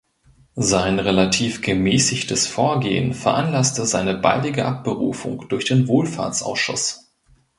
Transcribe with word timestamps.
Sein 0.55 0.97
relativ 0.97 1.61
gemäßigtes 1.61 2.47
Vorgehen 2.47 3.13
veranlasste 3.13 3.85
seine 3.85 4.15
baldige 4.17 4.65
Abberufung 4.65 5.47
durch 5.47 5.65
den 5.65 5.87
Wohlfahrtsausschuss. 5.87 7.13